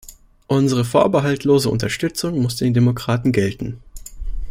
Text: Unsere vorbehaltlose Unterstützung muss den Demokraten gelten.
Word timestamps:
Unsere 0.47 0.83
vorbehaltlose 0.83 1.69
Unterstützung 1.69 2.39
muss 2.41 2.55
den 2.55 2.73
Demokraten 2.73 3.31
gelten. 3.31 3.83